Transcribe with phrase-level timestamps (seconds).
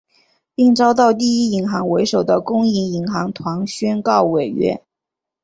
[0.55, 4.81] 并遭到第一银行为首的公营银行团宣告违约。